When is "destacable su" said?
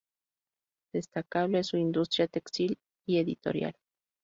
0.95-1.77